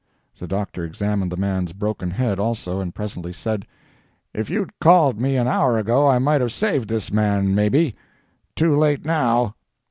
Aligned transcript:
The 0.39 0.47
doctor 0.47 0.83
examined 0.83 1.31
the 1.31 1.37
man's 1.37 1.73
broken 1.73 2.09
head 2.09 2.39
also, 2.39 2.79
and 2.79 2.91
presently 2.95 3.31
said: 3.31 3.67
"If 4.33 4.49
you'd 4.49 4.71
called 4.79 5.21
me 5.21 5.37
an 5.37 5.47
hour 5.47 5.77
ago 5.77 6.07
I 6.07 6.17
might 6.17 6.41
have 6.41 6.51
saved 6.51 6.87
this 6.89 7.13
man, 7.13 7.53
maybe—too 7.53 8.75
late 8.75 9.05
now." 9.05 9.53